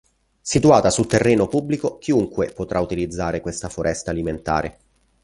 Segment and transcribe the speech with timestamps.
[0.41, 4.77] Situata su terreno pubblico, chiunque potrà utilizzare questa foresta alimentare.